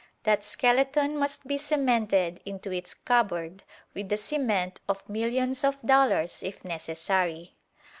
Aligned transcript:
That 0.23 0.43
skeleton 0.43 1.15
must 1.15 1.45
be 1.45 1.59
cemented 1.59 2.39
into 2.43 2.71
its 2.71 2.95
cupboard 2.95 3.61
with 3.93 4.09
the 4.09 4.17
cement 4.17 4.79
of 4.89 5.07
millions 5.07 5.63
of 5.63 5.79
dollars 5.83 6.41
if 6.41 6.65
necessary. 6.65 7.55